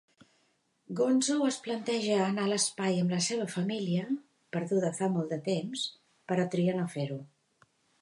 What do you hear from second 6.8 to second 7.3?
no fer-ho.